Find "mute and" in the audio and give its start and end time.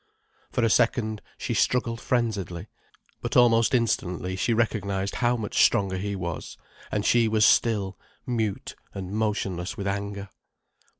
8.25-9.11